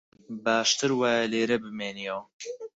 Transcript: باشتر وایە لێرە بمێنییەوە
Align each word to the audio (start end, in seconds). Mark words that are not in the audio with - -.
باشتر 0.45 0.91
وایە 0.99 1.25
لێرە 1.31 1.57
بمێنییەوە 1.63 2.21